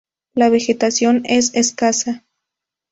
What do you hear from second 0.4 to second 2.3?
vegetación es escasa.